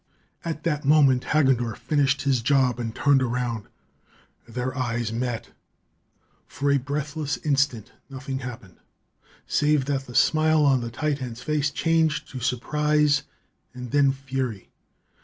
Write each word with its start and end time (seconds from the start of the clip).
At 0.43 0.63
that 0.63 0.83
moment, 0.83 1.25
Hagendorff 1.25 1.77
finished 1.77 2.23
his 2.23 2.41
job 2.41 2.79
and 2.79 2.95
turned 2.95 3.21
around. 3.21 3.67
Their 4.47 4.75
eyes 4.75 5.13
met. 5.13 5.49
For 6.47 6.71
a 6.71 6.79
breathless 6.79 7.37
instant 7.45 7.91
nothing 8.09 8.39
happened, 8.39 8.79
save 9.45 9.85
that 9.85 10.07
the 10.07 10.15
smile 10.15 10.65
on 10.65 10.81
the 10.81 10.89
titan's 10.89 11.43
face 11.43 11.69
changed 11.69 12.31
to 12.31 12.39
surprise 12.39 13.21
and 13.75 13.91
then 13.91 14.11
fury. 14.11 14.71